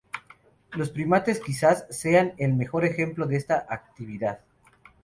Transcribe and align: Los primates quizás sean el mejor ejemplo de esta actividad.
Los 0.71 0.89
primates 0.89 1.39
quizás 1.39 1.85
sean 1.91 2.33
el 2.39 2.55
mejor 2.55 2.85
ejemplo 2.85 3.27
de 3.27 3.35
esta 3.37 3.67
actividad. 3.69 4.39